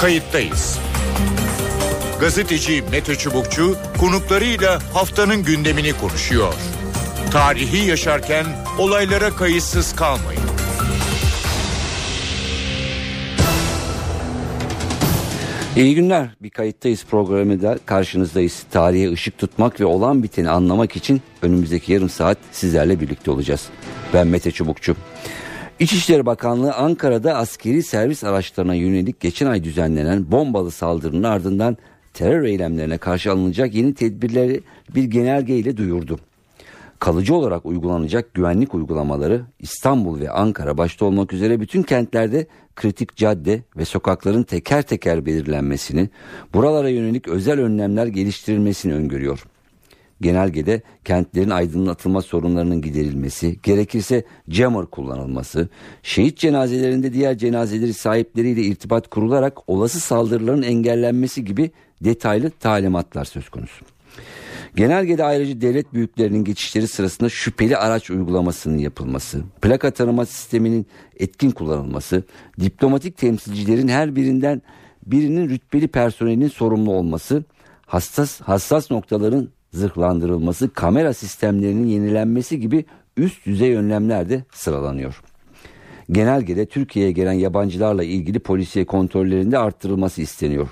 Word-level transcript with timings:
Kayıttayız. 0.00 0.78
Gazeteci 2.20 2.82
Mete 2.90 3.14
Çubukçu 3.14 3.76
konuklarıyla 3.98 4.94
haftanın 4.94 5.42
gündemini 5.42 5.92
konuşuyor. 5.92 6.54
Tarihi 7.30 7.88
yaşarken 7.88 8.46
olaylara 8.78 9.30
kayıtsız 9.30 9.96
kalmayın. 9.96 10.40
İyi 15.76 15.94
günler. 15.94 16.28
Bir 16.42 16.50
kayıttayız 16.50 17.04
programında 17.04 17.78
karşınızdayız. 17.86 18.64
Tarihe 18.70 19.12
ışık 19.12 19.38
tutmak 19.38 19.80
ve 19.80 19.84
olan 19.84 20.22
biteni 20.22 20.50
anlamak 20.50 20.96
için 20.96 21.22
önümüzdeki 21.42 21.92
yarım 21.92 22.10
saat 22.10 22.38
sizlerle 22.52 23.00
birlikte 23.00 23.30
olacağız. 23.30 23.66
Ben 24.14 24.26
Mete 24.26 24.50
Çubukçu. 24.50 24.96
İçişleri 25.80 26.26
Bakanlığı 26.26 26.74
Ankara'da 26.74 27.34
askeri 27.34 27.82
servis 27.82 28.24
araçlarına 28.24 28.74
yönelik 28.74 29.20
geçen 29.20 29.46
ay 29.46 29.64
düzenlenen 29.64 30.30
bombalı 30.30 30.70
saldırının 30.70 31.22
ardından 31.22 31.76
terör 32.14 32.44
eylemlerine 32.44 32.98
karşı 32.98 33.32
alınacak 33.32 33.74
yeni 33.74 33.94
tedbirleri 33.94 34.60
bir 34.94 35.04
genelgeyle 35.04 35.76
duyurdu. 35.76 36.18
Kalıcı 36.98 37.34
olarak 37.34 37.66
uygulanacak 37.66 38.34
güvenlik 38.34 38.74
uygulamaları 38.74 39.42
İstanbul 39.60 40.20
ve 40.20 40.30
Ankara 40.30 40.78
başta 40.78 41.04
olmak 41.04 41.32
üzere 41.32 41.60
bütün 41.60 41.82
kentlerde 41.82 42.46
kritik 42.76 43.16
cadde 43.16 43.62
ve 43.76 43.84
sokakların 43.84 44.42
teker 44.42 44.82
teker 44.82 45.26
belirlenmesini, 45.26 46.08
buralara 46.54 46.88
yönelik 46.88 47.28
özel 47.28 47.60
önlemler 47.60 48.06
geliştirilmesini 48.06 48.94
öngörüyor. 48.94 49.46
Genelgede 50.20 50.82
kentlerin 51.04 51.50
aydınlatılma 51.50 52.22
sorunlarının 52.22 52.82
giderilmesi, 52.82 53.56
gerekirse 53.62 54.24
jammer 54.48 54.86
kullanılması, 54.86 55.68
şehit 56.02 56.38
cenazelerinde 56.38 57.12
diğer 57.12 57.38
cenazeleri 57.38 57.94
sahipleriyle 57.94 58.62
irtibat 58.62 59.08
kurularak 59.10 59.58
olası 59.66 60.00
saldırıların 60.00 60.62
engellenmesi 60.62 61.44
gibi 61.44 61.70
detaylı 62.04 62.50
talimatlar 62.50 63.24
söz 63.24 63.48
konusu. 63.48 63.84
Genelgede 64.76 65.24
ayrıca 65.24 65.60
devlet 65.60 65.94
büyüklerinin 65.94 66.44
geçişleri 66.44 66.88
sırasında 66.88 67.28
şüpheli 67.28 67.76
araç 67.76 68.10
uygulamasının 68.10 68.78
yapılması, 68.78 69.42
plaka 69.62 69.90
tanıma 69.90 70.26
sisteminin 70.26 70.86
etkin 71.16 71.50
kullanılması, 71.50 72.22
diplomatik 72.60 73.16
temsilcilerin 73.16 73.88
her 73.88 74.16
birinden 74.16 74.62
birinin 75.06 75.48
rütbeli 75.48 75.88
personelin 75.88 76.48
sorumlu 76.48 76.92
olması, 76.92 77.44
hassas 77.86 78.40
hassas 78.40 78.90
noktaların 78.90 79.48
zırhlandırılması, 79.76 80.72
kamera 80.72 81.14
sistemlerinin 81.14 81.86
yenilenmesi 81.86 82.60
gibi 82.60 82.84
üst 83.16 83.46
düzey 83.46 83.74
önlemler 83.74 84.30
de 84.30 84.44
sıralanıyor. 84.52 85.22
Genelgede 86.10 86.66
Türkiye'ye 86.66 87.12
gelen 87.12 87.32
yabancılarla 87.32 88.04
ilgili 88.04 88.38
polisiye 88.38 88.84
kontrollerinde 88.84 89.58
arttırılması 89.58 90.22
isteniyor. 90.22 90.68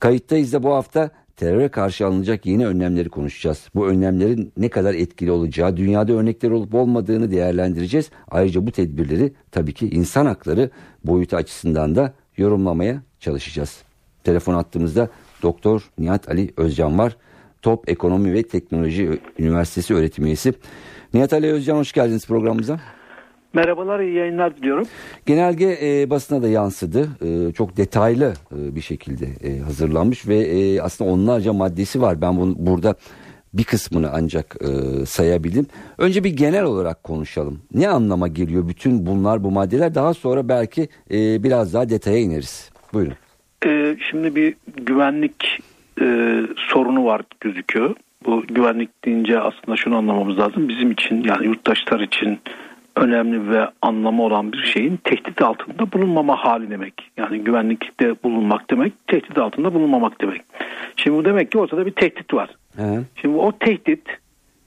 Kayıttayız 0.00 0.52
da 0.52 0.62
bu 0.62 0.74
hafta 0.74 1.10
teröre 1.36 1.68
karşı 1.68 2.06
alınacak 2.06 2.46
yeni 2.46 2.66
önlemleri 2.66 3.08
konuşacağız. 3.08 3.68
Bu 3.74 3.86
önlemlerin 3.88 4.52
ne 4.56 4.68
kadar 4.68 4.94
etkili 4.94 5.30
olacağı, 5.30 5.76
dünyada 5.76 6.12
örnekler 6.12 6.50
olup 6.50 6.74
olmadığını 6.74 7.30
değerlendireceğiz. 7.30 8.10
Ayrıca 8.30 8.66
bu 8.66 8.70
tedbirleri 8.70 9.32
tabii 9.50 9.74
ki 9.74 9.88
insan 9.90 10.26
hakları 10.26 10.70
boyutu 11.04 11.36
açısından 11.36 11.94
da 11.94 12.14
yorumlamaya 12.36 13.02
çalışacağız. 13.20 13.82
Telefon 14.24 14.54
attığımızda 14.54 15.08
Doktor 15.42 15.90
Nihat 15.98 16.28
Ali 16.28 16.52
Özcan 16.56 16.98
var. 16.98 17.16
Top 17.66 17.88
Ekonomi 17.88 18.32
ve 18.32 18.42
Teknoloji 18.42 19.18
Üniversitesi 19.38 19.94
öğretim 19.94 20.26
üyesi. 20.26 20.52
Nihat 21.14 21.32
Ali 21.32 21.52
Özcan 21.52 21.76
hoş 21.76 21.92
geldiniz 21.92 22.26
programımıza. 22.26 22.80
Merhabalar, 23.52 24.00
iyi 24.00 24.14
yayınlar 24.14 24.56
diliyorum. 24.56 24.86
Genelge 25.26 25.78
e, 25.82 26.10
basına 26.10 26.42
da 26.42 26.48
yansıdı. 26.48 27.08
E, 27.24 27.52
çok 27.52 27.76
detaylı 27.76 28.34
e, 28.52 28.74
bir 28.76 28.80
şekilde 28.80 29.26
e, 29.26 29.58
hazırlanmış 29.58 30.28
ve 30.28 30.36
e, 30.36 30.80
aslında 30.80 31.10
onlarca 31.10 31.52
maddesi 31.52 32.02
var. 32.02 32.20
Ben 32.20 32.36
bunu 32.36 32.54
burada 32.58 32.94
bir 33.54 33.64
kısmını 33.64 34.10
ancak 34.12 34.56
e, 34.60 35.06
sayabildim. 35.06 35.66
Önce 35.98 36.24
bir 36.24 36.36
genel 36.36 36.64
olarak 36.64 37.04
konuşalım. 37.04 37.60
Ne 37.74 37.88
anlama 37.88 38.28
geliyor 38.28 38.68
bütün 38.68 39.06
bunlar, 39.06 39.44
bu 39.44 39.50
maddeler? 39.50 39.94
Daha 39.94 40.14
sonra 40.14 40.48
belki 40.48 40.88
e, 41.10 41.42
biraz 41.42 41.74
daha 41.74 41.88
detaya 41.88 42.18
ineriz. 42.18 42.70
Buyurun. 42.92 43.14
E, 43.66 43.96
şimdi 44.10 44.36
bir 44.36 44.54
güvenlik 44.76 45.60
e, 46.00 46.40
sorunu 46.56 47.04
var 47.04 47.22
gözüküyor. 47.40 47.94
Bu 48.26 48.42
güvenlik 48.48 49.04
deyince 49.04 49.40
aslında 49.40 49.76
şunu 49.76 49.96
anlamamız 49.96 50.38
lazım. 50.38 50.68
Bizim 50.68 50.90
için 50.90 51.22
yani 51.22 51.46
yurttaşlar 51.46 52.00
için 52.00 52.38
önemli 52.96 53.50
ve 53.50 53.68
anlamı 53.82 54.22
olan 54.22 54.52
bir 54.52 54.64
şeyin 54.64 54.96
tehdit 55.04 55.42
altında 55.42 55.92
bulunmama 55.92 56.36
hali 56.36 56.70
demek. 56.70 56.94
Yani 57.16 57.38
güvenlikte 57.38 58.14
bulunmak 58.24 58.70
demek, 58.70 58.92
tehdit 59.06 59.38
altında 59.38 59.74
bulunmamak 59.74 60.20
demek. 60.20 60.42
Şimdi 60.96 61.16
bu 61.16 61.24
demek 61.24 61.52
ki 61.52 61.58
ortada 61.58 61.86
bir 61.86 61.90
tehdit 61.90 62.34
var. 62.34 62.50
Hı. 62.76 63.04
Şimdi 63.16 63.36
o 63.36 63.52
tehdit 63.52 64.02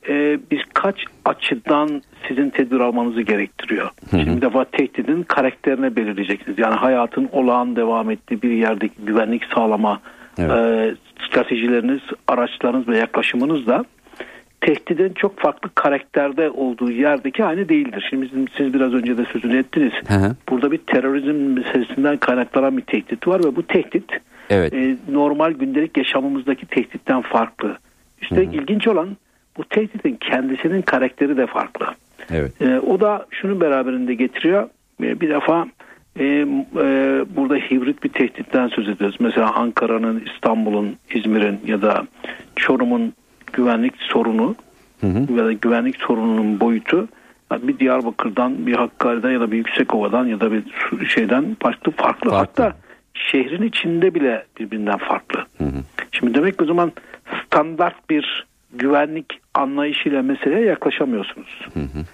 e, 0.10 0.40
birkaç 0.52 1.06
açıdan 1.26 2.02
sizin 2.28 2.50
tedbir 2.50 2.80
almanızı 2.80 3.22
gerektiriyor. 3.22 3.90
Hı 4.10 4.18
hı. 4.18 4.22
Şimdi 4.22 4.38
bir 4.38 4.42
defa 4.42 4.66
tehditin 4.66 5.24
karakterine 5.24 5.96
belirleyeceksiniz. 5.96 6.60
Yani 6.60 6.76
hayatın 6.76 7.30
olağan 7.32 7.76
devam 7.76 8.12
ettiği 8.12 8.42
bir 8.42 8.52
yerdeki 8.52 8.96
güvenlik 9.06 9.46
sağlama 9.56 10.02
evet. 10.40 10.52
e, 10.52 10.96
stratejileriniz, 11.26 12.02
araçlarınız 12.28 12.88
ve 12.88 12.98
yaklaşımınız 12.98 13.68
da 13.68 13.86
tehdidin 14.62 15.14
çok 15.14 15.40
farklı 15.40 15.70
karakterde 15.76 16.50
olduğu 16.50 16.92
yerdeki 16.92 17.46
aynı 17.46 17.70
değildir. 17.70 18.08
Şimdi 18.10 18.26
bizim, 18.26 18.48
siz 18.48 18.74
biraz 18.74 18.94
önce 18.94 19.18
de 19.18 19.26
sözünü 19.26 19.58
ettiniz. 19.58 19.94
Hı 20.08 20.14
hı. 20.14 20.36
Burada 20.50 20.72
bir 20.72 20.78
terörizm 20.78 21.54
meselesinden 21.54 22.18
kaynaklanan 22.18 22.78
bir 22.78 22.82
tehdit 22.82 23.28
var 23.28 23.44
ve 23.44 23.56
bu 23.56 23.64
tehdit 23.64 24.12
evet. 24.50 24.74
e, 24.74 24.96
normal 25.12 25.52
gündelik 25.52 25.98
yaşamımızdaki 25.98 26.66
tehditten 26.66 27.22
farklı. 27.22 27.78
Üstelik 28.22 28.54
ilginç 28.54 28.88
olan 28.88 29.18
bu 29.58 29.64
tehditin 29.64 30.18
kendisinin 30.20 30.82
karakteri 30.82 31.38
de 31.38 31.48
farklı. 31.48 31.88
Evet. 32.32 32.62
E, 32.62 32.80
o 32.80 33.00
da 33.00 33.26
şunu 33.30 33.62
beraberinde 33.62 34.14
getiriyor. 34.14 34.70
E, 35.04 35.22
bir 35.22 35.30
defa 35.30 35.68
e, 36.20 36.26
e, 36.26 36.46
burada 37.36 37.56
hibrit 37.56 38.04
bir 38.04 38.10
tehditten 38.10 38.68
söz 38.68 38.90
ediyoruz. 38.90 39.18
Mesela 39.20 39.56
Ankara'nın, 39.56 40.24
İstanbul'un, 40.34 40.96
İzmir'in 41.14 41.60
ya 41.66 41.82
da 41.82 42.08
Çorum'un 42.56 43.14
güvenlik 43.54 43.94
sorunu 44.00 44.56
hı 45.02 45.08
hı. 45.08 45.34
ya 45.34 45.46
da 45.46 45.54
güvenlik 45.54 45.96
sorununun 45.96 46.60
boyutu 46.60 47.08
bir 47.52 47.80
Diyarbakır'dan, 47.80 48.68
bir 48.68 48.76
Hakkari'den 48.76 49.32
ya 49.32 49.40
da 49.40 49.52
bir 49.52 49.58
Yüksekova'dan 49.58 50.26
ya 50.26 50.40
da 50.40 50.52
bir 50.52 50.64
şeyden 51.08 51.58
farklı 51.62 51.92
farklı. 51.92 52.30
farklı. 52.30 52.64
Hatta 52.64 52.78
şehrin 53.14 53.64
içinde 53.64 54.16
bile 54.16 54.46
birbirinden 54.60 54.98
farklı. 54.98 55.46
Hı 55.58 55.64
hı. 55.64 55.84
Şimdi 56.12 56.34
demek 56.34 56.62
o 56.62 56.66
zaman 56.66 56.92
standart 57.46 58.10
bir 58.10 58.48
güvenlik 58.74 59.40
anlayışıyla 59.54 60.22
meseleye 60.22 60.66
yaklaşamıyorsunuz. 60.66 61.68
Hı 61.74 61.80
hı. 61.80 62.06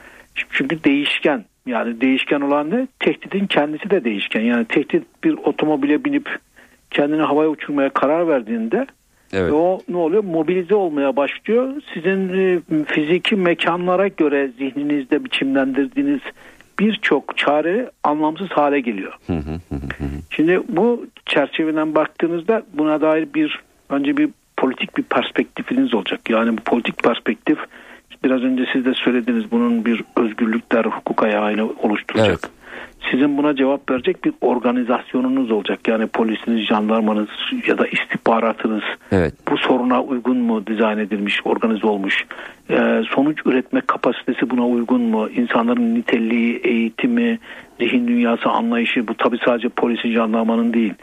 Çünkü 0.49 0.83
değişken 0.83 1.45
yani 1.65 2.01
değişken 2.01 2.41
olan 2.41 2.69
ne? 2.69 2.87
Tehditin 2.99 3.47
kendisi 3.47 3.89
de 3.89 4.03
değişken. 4.03 4.41
Yani 4.41 4.65
tehdit 4.65 5.03
bir 5.23 5.33
otomobile 5.33 6.05
binip 6.05 6.39
kendini 6.91 7.21
havaya 7.21 7.49
uçurmaya 7.49 7.89
karar 7.89 8.27
verdiğinde 8.27 8.87
Evet. 9.33 9.51
Ve 9.51 9.55
o 9.55 9.79
ne 9.89 9.97
oluyor? 9.97 10.23
Mobilize 10.23 10.75
olmaya 10.75 11.15
başlıyor. 11.15 11.81
Sizin 11.93 12.29
e, 12.29 12.59
fiziki 12.85 13.35
mekanlara 13.35 14.07
göre 14.07 14.51
zihninizde 14.57 15.25
biçimlendirdiğiniz 15.25 16.21
birçok 16.79 17.37
çare 17.37 17.91
anlamsız 18.03 18.49
hale 18.49 18.79
geliyor. 18.79 19.13
Şimdi 20.29 20.61
bu 20.69 21.07
çerçeveden 21.25 21.95
baktığınızda 21.95 22.63
buna 22.73 23.01
dair 23.01 23.33
bir 23.33 23.63
önce 23.89 24.17
bir 24.17 24.29
politik 24.57 24.97
bir 24.97 25.03
perspektifiniz 25.03 25.93
olacak. 25.93 26.29
Yani 26.29 26.57
bu 26.57 26.61
politik 26.61 27.03
perspektif 27.03 27.59
biraz 28.23 28.43
önce 28.43 28.65
siz 28.73 28.85
de 28.85 28.93
söylediniz 28.93 29.51
bunun 29.51 29.85
bir 29.85 30.03
özgürlükler 30.15 30.85
hukuk 30.85 31.23
ayağını 31.23 31.69
oluşturacak. 31.83 32.27
Evet 32.29 32.55
sizin 33.11 33.37
buna 33.37 33.55
cevap 33.55 33.91
verecek 33.91 34.25
bir 34.25 34.33
organizasyonunuz 34.41 35.51
olacak. 35.51 35.87
Yani 35.87 36.07
polisiniz, 36.07 36.67
jandarmanız 36.67 37.27
ya 37.67 37.77
da 37.77 37.87
istihbaratınız 37.87 38.83
evet. 39.11 39.33
bu 39.51 39.57
soruna 39.57 40.01
uygun 40.01 40.37
mu 40.37 40.67
dizayn 40.67 40.97
edilmiş, 40.97 41.39
organize 41.45 41.87
olmuş? 41.87 42.25
Ee, 42.69 43.01
sonuç 43.09 43.39
üretme 43.45 43.81
kapasitesi 43.81 44.49
buna 44.49 44.67
uygun 44.67 45.01
mu? 45.01 45.29
İnsanların 45.29 45.95
niteliği, 45.95 46.57
eğitimi, 46.57 47.39
zihin 47.79 48.07
dünyası 48.07 48.49
anlayışı 48.49 49.07
bu 49.07 49.17
tabi 49.17 49.37
sadece 49.45 49.69
polisin, 49.69 50.11
jandarmanın 50.11 50.73
değil. 50.73 50.93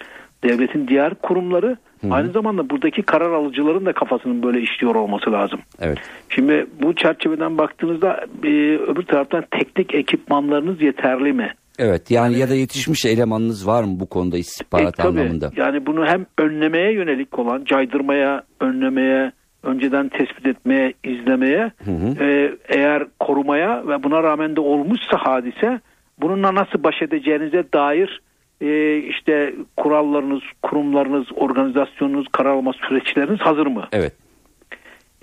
Devletin 0.42 0.88
diğer 0.88 1.14
kurumları 1.14 1.76
Hı-hı. 2.02 2.14
Aynı 2.14 2.32
zamanda 2.32 2.70
buradaki 2.70 3.02
karar 3.02 3.32
alıcıların 3.32 3.86
da 3.86 3.92
kafasının 3.92 4.42
böyle 4.42 4.60
işliyor 4.60 4.94
olması 4.94 5.32
lazım. 5.32 5.60
Evet. 5.80 5.98
Şimdi 6.28 6.66
bu 6.82 6.94
çerçeveden 6.94 7.58
baktığınızda 7.58 8.26
e, 8.44 8.48
öbür 8.76 9.02
taraftan 9.02 9.44
teknik 9.50 9.94
ekipmanlarınız 9.94 10.82
yeterli 10.82 11.32
mi? 11.32 11.52
Evet 11.78 12.10
yani, 12.10 12.32
yani 12.32 12.40
ya 12.40 12.48
da 12.48 12.54
yetişmiş 12.54 13.04
elemanınız 13.04 13.66
var 13.66 13.84
mı 13.84 14.00
bu 14.00 14.06
konuda 14.06 14.38
istihbarat 14.38 15.00
e, 15.00 15.02
anlamında? 15.02 15.50
Yani 15.56 15.86
bunu 15.86 16.06
hem 16.06 16.26
önlemeye 16.38 16.92
yönelik 16.92 17.38
olan 17.38 17.64
caydırmaya, 17.64 18.42
önlemeye, 18.60 19.32
önceden 19.62 20.08
tespit 20.08 20.46
etmeye, 20.46 20.92
izlemeye, 21.04 21.72
hı 21.84 21.90
hı. 21.90 22.24
E, 22.24 22.54
eğer 22.68 23.06
korumaya 23.20 23.88
ve 23.88 24.02
buna 24.02 24.22
rağmen 24.22 24.56
de 24.56 24.60
olmuşsa 24.60 25.18
hadise 25.18 25.80
bununla 26.20 26.54
nasıl 26.54 26.82
baş 26.82 27.02
edeceğinize 27.02 27.64
dair 27.74 28.20
e, 28.62 28.98
işte 28.98 29.54
kurallarınız, 29.76 30.40
kurumlarınız, 30.62 31.26
organizasyonunuz, 31.36 32.26
karar 32.32 32.50
alma 32.50 32.72
süreçleriniz 32.72 33.40
hazır 33.40 33.66
mı? 33.66 33.88
Evet. 33.92 34.12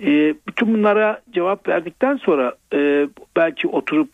E, 0.00 0.34
bütün 0.48 0.74
bunlara 0.74 1.20
cevap 1.34 1.68
verdikten 1.68 2.16
sonra 2.16 2.54
e, 2.74 3.08
belki 3.36 3.68
oturup 3.68 4.08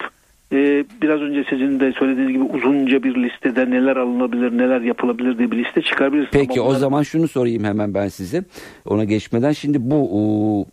e, 0.52 0.84
biraz 1.02 1.20
önce 1.20 1.44
sizin 1.50 1.80
de 1.80 1.92
söylediğiniz 1.92 2.32
gibi 2.32 2.44
uzunca 2.44 3.02
bir 3.02 3.14
listede 3.14 3.70
neler 3.70 3.96
alınabilir, 3.96 4.58
neler 4.58 4.80
yapılabilir 4.80 5.38
diye 5.38 5.50
bir 5.50 5.64
liste 5.64 5.82
çıkarabiliriz. 5.82 6.28
Peki 6.32 6.60
Ama 6.60 6.62
o 6.62 6.68
bunlar- 6.68 6.78
zaman 6.78 7.02
şunu 7.02 7.28
sorayım 7.28 7.64
hemen 7.64 7.94
ben 7.94 8.08
size. 8.08 8.44
Ona 8.86 9.04
geçmeden 9.04 9.52
şimdi 9.52 9.78
bu 9.80 10.66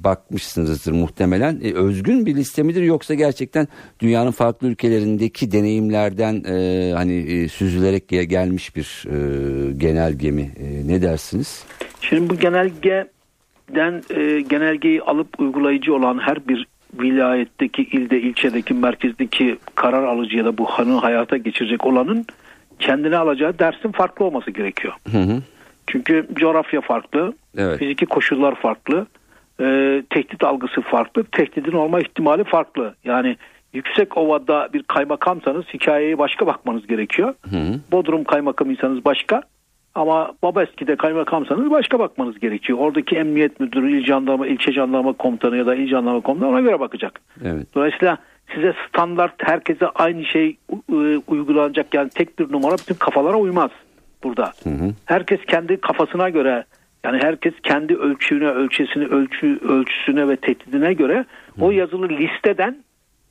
bakmışsınızdır 0.00 0.92
muhtemelen. 0.92 1.60
E, 1.64 1.74
özgün 1.74 2.26
bir 2.26 2.34
liste 2.34 2.62
midir 2.62 2.82
yoksa 2.82 3.14
gerçekten 3.14 3.68
dünyanın 4.00 4.30
farklı 4.30 4.68
ülkelerindeki 4.68 5.52
deneyimlerden 5.52 6.44
e, 6.48 6.92
hani 6.92 7.14
e, 7.14 7.48
süzülerek 7.48 8.12
ge- 8.12 8.22
gelmiş 8.22 8.76
bir 8.76 9.04
e, 9.06 9.72
genelge 9.72 10.30
mi? 10.30 10.50
E, 10.60 10.88
ne 10.88 11.02
dersiniz? 11.02 11.64
Şimdi 12.00 12.30
bu 12.30 12.36
genelgeden 12.36 14.02
e, 14.10 14.40
genelgeyi 14.40 15.02
alıp 15.02 15.40
uygulayıcı 15.40 15.94
olan 15.94 16.18
her 16.18 16.48
bir 16.48 16.66
vilayetteki, 17.00 17.82
ilde, 17.82 18.20
ilçedeki, 18.20 18.74
merkezdeki 18.74 19.58
karar 19.74 20.02
alıcı 20.02 20.36
ya 20.36 20.44
da 20.44 20.58
bu 20.58 20.64
hanı 20.64 20.94
hayata 20.94 21.36
geçirecek 21.36 21.86
olanın 21.86 22.26
kendine 22.78 23.16
alacağı 23.16 23.58
dersin 23.58 23.92
farklı 23.92 24.24
olması 24.24 24.50
gerekiyor. 24.50 24.94
Hı 25.10 25.18
hı. 25.18 25.42
Çünkü 25.86 26.26
coğrafya 26.34 26.80
farklı, 26.80 27.32
Evet. 27.56 27.78
fiziki 27.78 28.06
koşullar 28.06 28.54
farklı, 28.54 29.06
e, 29.60 30.02
tehdit 30.10 30.44
algısı 30.44 30.80
farklı, 30.80 31.24
tehdidin 31.24 31.72
olma 31.72 32.00
ihtimali 32.00 32.44
farklı. 32.44 32.94
Yani 33.04 33.36
yüksek 33.72 34.16
ovada 34.16 34.68
bir 34.72 34.82
kaymakamsanız 34.82 35.64
hikayeye 35.74 36.18
başka 36.18 36.46
bakmanız 36.46 36.86
gerekiyor. 36.86 37.34
Hı. 37.50 37.80
Bodrum 37.92 38.24
kaymakamıysanız 38.24 39.04
başka 39.04 39.42
ama 39.94 40.32
Babeski'de 40.42 40.96
kaymakamsanız 40.96 41.70
başka 41.70 41.98
bakmanız 41.98 42.38
gerekiyor. 42.38 42.78
Oradaki 42.78 43.16
emniyet 43.16 43.60
müdürü, 43.60 43.98
il 43.98 44.04
jandarma, 44.04 44.46
ilçe 44.46 44.72
jandarma 44.72 45.12
komutanı 45.12 45.56
ya 45.56 45.66
da 45.66 45.74
il 45.74 45.88
jandarma 45.88 46.20
komutanı 46.20 46.50
ona 46.50 46.60
göre 46.60 46.80
bakacak. 46.80 47.20
Evet. 47.44 47.74
Dolayısıyla 47.74 48.18
size 48.54 48.74
standart 48.88 49.34
herkese 49.38 49.86
aynı 49.88 50.24
şey 50.24 50.56
e, 50.92 51.20
uygulanacak 51.26 51.94
yani 51.94 52.08
tek 52.08 52.38
bir 52.38 52.52
numara 52.52 52.74
bütün 52.74 52.94
kafalara 52.94 53.36
uymaz 53.36 53.70
burada. 54.24 54.52
Hı 54.64 54.70
hı. 54.70 54.92
Herkes 55.04 55.40
kendi 55.46 55.80
kafasına 55.80 56.28
göre 56.28 56.64
yani 57.04 57.22
herkes 57.22 57.54
kendi 57.62 57.96
ölçüne, 57.96 58.48
ölçesini, 58.48 59.06
ölçü 59.06 59.58
ölçüsüne 59.68 60.28
ve 60.28 60.36
tehdidine 60.36 60.92
göre 60.92 61.24
o 61.60 61.70
yazılı 61.70 62.08
listeden 62.08 62.84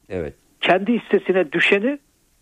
Evet. 0.09 0.33
kendi 0.61 0.99
hissesine 0.99 1.51
düşeni 1.51 1.99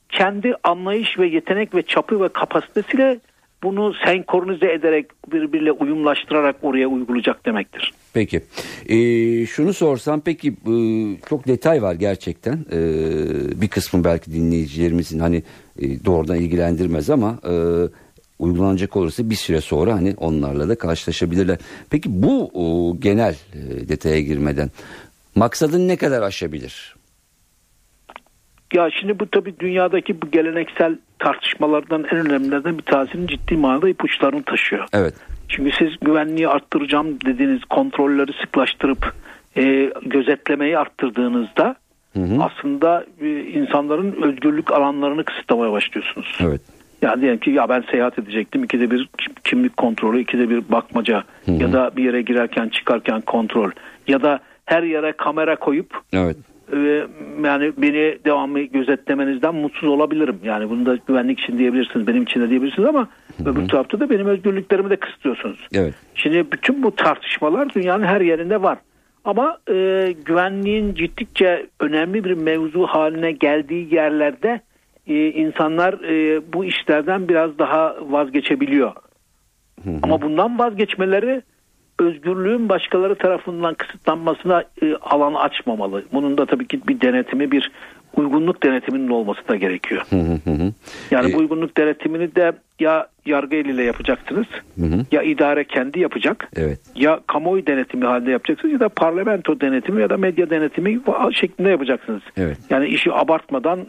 kendi 0.10 0.54
anlayış 0.64 1.20
ve 1.20 1.28
yetenek 1.28 1.76
ve 1.76 1.82
çapı 1.82 2.22
ve 2.22 2.30
kapasitesiyle 2.30 3.20
bunu 3.64 3.94
senkronize 4.06 4.72
ederek 4.72 5.06
birbiriyle 5.32 5.72
uyumlaştırarak 5.72 6.56
oraya 6.62 6.88
uygulayacak 6.88 7.46
demektir. 7.46 7.94
Peki. 8.14 8.42
Ee, 8.90 9.46
şunu 9.46 9.74
sorsam 9.74 10.22
peki 10.22 10.50
e, 10.50 10.76
çok 11.30 11.48
detay 11.48 11.82
var 11.82 11.94
gerçekten. 11.94 12.54
Ee, 12.72 13.62
bir 13.62 13.68
kısmı 13.68 14.04
belki 14.04 14.32
dinleyicilerimizin 14.34 15.20
hani 15.20 15.44
e, 15.80 16.06
doğrudan 16.06 16.38
ilgilendirmez 16.38 17.10
ama 17.10 17.40
e, 17.44 17.54
uygulanacak 18.42 18.96
olursa 18.96 19.30
bir 19.30 19.36
süre 19.36 19.62
sonra 19.62 19.94
hani 19.94 20.14
onlarla 20.18 20.70
da 20.70 20.76
karşılaşabilirler. 20.76 21.58
Peki 21.90 22.10
bu 22.10 22.52
o, 22.54 22.96
genel 23.00 23.36
e, 23.54 23.90
detaya 23.90 24.22
girmeden 24.22 24.70
maksadını 25.36 25.88
ne 25.88 25.98
kadar 25.98 26.22
aşabilir? 26.22 26.96
Ya 28.74 28.90
şimdi 29.00 29.20
bu 29.20 29.30
tabii 29.30 29.60
dünyadaki 29.60 30.22
bu 30.22 30.32
geleneksel 30.32 30.98
tartışmalardan 31.20 32.04
en 32.04 32.18
önemlilerden 32.28 32.78
bir 32.78 32.84
tanesinin 32.84 33.28
ciddi 33.28 33.58
manada 33.58 33.90
ipuçlarını 33.90 34.44
taşıyor. 34.44 34.88
Evet. 34.94 35.14
Çünkü 35.50 35.72
siz 35.80 35.90
güvenliği 36.02 36.48
arttıracağım 36.48 37.22
dediğiniz 37.26 37.66
kontrolleri 37.66 38.32
sıklaştırıp 38.42 39.14
e, 39.58 39.92
gözetlemeyi 40.06 40.78
arttırdığınızda 40.78 41.76
aslında 42.40 43.06
e, 43.22 43.40
insanların 43.40 44.22
özgürlük 44.22 44.72
alanlarını 44.72 45.24
kısıtlamaya 45.24 45.72
başlıyorsunuz. 45.72 46.38
Evet. 46.40 46.62
Yani 47.02 47.22
diyelim 47.22 47.40
ki 47.40 47.52
ya 47.52 47.70
ben 47.70 47.84
seyahat 47.92 48.20
edecektim 48.20 48.64
ikide 48.64 48.92
bir 48.92 49.10
kim- 49.18 49.34
kimlik 49.44 49.78
kontrolü 49.78 50.20
ikide 50.22 50.50
bir 50.50 50.64
bakmaca 50.70 51.24
ya 51.48 51.74
da 51.74 51.92
bir 51.98 52.04
yere 52.04 52.22
girerken 52.22 52.70
çıkarken 52.70 53.22
kontrol 53.22 53.72
ya 54.08 54.22
da 54.22 54.40
her 54.66 54.84
yere 54.84 55.12
kamera 55.12 55.56
koyup 55.56 55.98
Evet. 56.14 56.38
e, 56.74 56.78
yani 57.44 57.72
beni 57.78 58.18
devamlı 58.26 58.60
gözetlemenizden 58.62 59.56
mutsuz 59.56 59.90
olabilirim. 59.90 60.40
Yani 60.44 60.70
bunu 60.70 60.86
da 60.86 60.98
güvenlik 61.08 61.40
için 61.40 61.58
diyebilirsiniz 61.58 62.08
benim 62.08 62.24
için 62.24 62.42
de 62.42 62.50
diyebilirsiniz 62.50 62.90
ama 62.90 63.08
öbür 63.46 63.68
tarafta 63.68 64.00
da 64.00 64.10
benim 64.10 64.26
özgürlüklerimi 64.28 64.90
de 64.90 64.96
kısıtlıyorsunuz. 64.96 65.68
Evet. 65.74 65.94
Şimdi 66.16 66.52
bütün 66.52 66.84
bu 66.84 66.96
tartışmalar 66.96 67.74
dünyanın 67.74 68.04
her 68.04 68.22
yerinde 68.22 68.62
var. 68.62 68.78
Ama 69.26 69.58
e, 69.70 70.14
güvenliğin 70.26 70.94
ciddikçe 70.96 71.66
önemli 71.80 72.24
bir 72.24 72.32
mevzu 72.34 72.84
haline 72.88 73.32
geldiği 73.32 73.94
yerlerde 73.96 74.62
insanlar 75.08 75.94
e, 75.94 76.42
bu 76.54 76.66
işlerden 76.66 77.28
biraz 77.28 77.58
daha 77.60 77.96
vazgeçebiliyor. 78.02 78.92
Ama 80.04 80.22
bundan 80.22 80.60
vazgeçmeleri 80.60 81.42
özgürlüğün 82.00 82.70
başkaları 82.70 83.16
tarafından 83.16 83.74
kısıtlanmasına 83.74 84.64
e, 84.82 84.96
alan 84.96 85.34
açmamalı. 85.34 86.04
Bunun 86.14 86.38
da 86.38 86.46
tabii 86.46 86.68
ki 86.68 86.82
bir 86.88 87.02
denetimi, 87.02 87.52
bir 87.52 87.72
uygunluk 88.16 88.64
denetiminin 88.64 89.08
olması 89.08 89.48
da 89.48 89.56
gerekiyor. 89.56 90.02
Hı 90.10 90.16
hı 90.16 90.40
hı 90.44 90.52
hı. 90.52 90.74
Yani 91.12 91.32
E- 91.32 91.34
bu 91.34 91.38
uygunluk 91.38 91.78
denetimini 91.78 92.36
de 92.36 92.52
ya 92.80 93.08
yargı 93.26 93.56
eliyle 93.56 93.84
yapacaksınız 93.84 94.46
hı. 94.80 95.06
ya 95.12 95.24
idare 95.24 95.64
kendi 95.64 96.00
yapacak 96.00 96.50
Evet. 96.56 96.80
ya 96.96 97.20
kamuoyu 97.28 97.68
denetimi 97.68 98.06
halinde 98.06 98.32
yapacaksınız 98.32 98.74
ya 98.74 98.80
da 98.80 98.90
parlamento 98.90 99.62
denetimi 99.62 100.02
ya 100.02 100.10
da 100.10 100.18
medya 100.18 100.50
denetimi 100.50 101.00
şeklinde 101.34 101.70
yapacaksınız. 101.70 102.22
Evet. 102.38 102.58
Yani 102.70 102.88
işi 102.88 103.12
abartmadan 103.14 103.80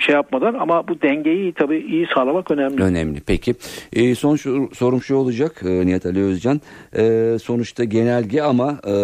şey 0.00 0.14
yapmadan 0.14 0.54
ama 0.54 0.88
bu 0.88 1.02
dengeyi 1.02 1.52
tabii 1.52 1.78
iyi 1.78 2.06
sağlamak 2.14 2.50
önemli. 2.50 2.82
Önemli. 2.82 3.20
Peki. 3.26 3.54
Ee, 3.92 4.14
son 4.14 4.36
şu- 4.36 4.70
sorum 4.74 5.02
şu 5.02 5.14
olacak 5.16 5.62
e, 5.64 5.86
Nihat 5.86 6.06
Ali 6.06 6.22
Özcan. 6.22 6.60
Ee, 6.96 7.36
sonuçta 7.42 7.84
genelge 7.84 8.42
ama 8.42 8.80
e, 8.86 8.94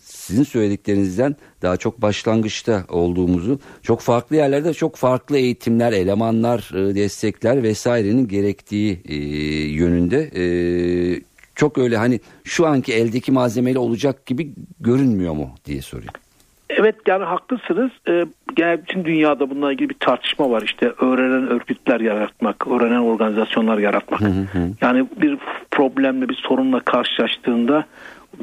sizin 0.00 0.42
söylediklerinizden 0.44 1.36
daha 1.62 1.76
çok 1.76 2.02
başlangıçta 2.02 2.84
olduğumuzu, 2.88 3.58
çok 3.82 4.00
farklı 4.00 4.36
yerlerde 4.36 4.74
çok 4.74 4.96
farklı 4.96 5.38
eğitimler, 5.38 5.92
elemanlar, 5.92 6.70
e, 6.74 6.94
destekler 6.94 7.62
vesairenin 7.62 8.28
gerektiği 8.28 8.77
e, 9.08 9.16
yönünde 9.68 10.30
e, 10.36 10.44
çok 11.54 11.78
öyle 11.78 11.96
hani 11.96 12.20
şu 12.44 12.66
anki 12.66 12.94
eldeki 12.94 13.32
malzemeyle 13.32 13.78
olacak 13.78 14.26
gibi 14.26 14.52
görünmüyor 14.80 15.34
mu 15.34 15.50
diye 15.64 15.82
soruyor. 15.82 16.12
Evet 16.70 16.94
yani 17.06 17.24
haklısınız. 17.24 17.90
Ee, 18.08 18.24
genel 18.54 18.82
bütün 18.82 19.04
dünyada 19.04 19.50
bununla 19.50 19.72
ilgili 19.72 19.88
bir 19.88 19.96
tartışma 20.00 20.50
var. 20.50 20.62
İşte 20.62 20.92
öğrenen 21.00 21.48
örgütler 21.48 22.00
yaratmak, 22.00 22.66
öğrenen 22.66 22.98
organizasyonlar 23.00 23.78
yaratmak. 23.78 24.20
Yani 24.80 25.06
bir 25.20 25.38
problemle 25.70 26.28
bir 26.28 26.34
sorunla 26.34 26.80
karşılaştığında 26.80 27.84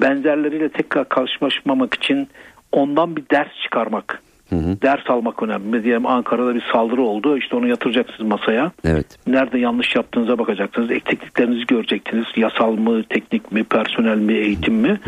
benzerleriyle 0.02 0.70
tekrar 0.70 1.10
karşılaşmamak 1.10 1.94
için 1.94 2.28
ondan 2.72 3.16
bir 3.16 3.24
ders 3.32 3.62
çıkarmak. 3.64 4.22
Ders 4.52 5.10
almak 5.10 5.44
önemli. 5.44 5.84
Diyelim 5.84 6.06
Ankara'da 6.06 6.56
bir 6.56 6.64
saldırı 6.74 7.02
oldu. 7.02 7.38
İşte 7.38 7.56
onu 7.56 7.68
yatıracaksınız 7.68 8.30
masaya. 8.30 8.72
Evet. 8.86 9.06
Nerede 9.28 9.60
yanlış 9.60 9.96
yaptığınıza 9.96 10.38
bakacaksınız. 10.38 10.92
Eksikliklerinizi 10.92 11.66
göreceksiniz. 11.66 12.26
Yasal 12.36 12.72
mı, 12.72 13.04
teknik 13.04 13.52
mi, 13.52 13.64
personel 13.64 14.18
mi, 14.18 14.34
eğitim 14.34 14.74
mi? 14.74 15.00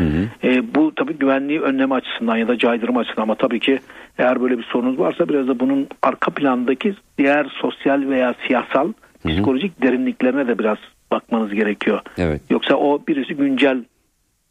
E, 0.44 0.74
bu 0.74 0.92
tabii 0.94 1.18
güvenliği 1.18 1.60
önleme 1.60 1.94
açısından 1.94 2.36
ya 2.36 2.48
da 2.48 2.58
caydırma 2.58 3.00
açısından 3.00 3.22
ama 3.22 3.34
tabii 3.34 3.60
ki 3.60 3.78
eğer 4.18 4.42
böyle 4.42 4.58
bir 4.58 4.64
sorunuz 4.64 4.98
varsa 4.98 5.28
biraz 5.28 5.48
da 5.48 5.60
bunun 5.60 5.86
arka 6.02 6.30
plandaki 6.30 6.94
diğer 7.18 7.46
sosyal 7.60 8.08
veya 8.08 8.34
siyasal 8.46 8.92
psikolojik 9.28 9.82
derinliklerine 9.82 10.48
de 10.48 10.58
biraz 10.58 10.78
bakmanız 11.10 11.54
gerekiyor. 11.54 12.00
Evet. 12.18 12.42
Yoksa 12.50 12.74
o 12.74 13.02
birisi 13.08 13.34
güncel 13.34 13.84